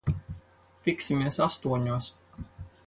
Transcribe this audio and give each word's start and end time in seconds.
Tiksimies 0.87 1.39
astoņos. 1.47 2.11